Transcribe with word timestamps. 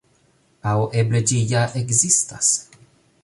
Aŭ 0.69 0.77
eble 1.01 1.19
ĝi 1.31 1.37
ja 1.53 1.61
ekzistas. 1.81 2.53